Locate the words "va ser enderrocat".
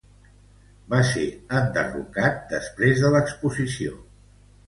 0.93-2.41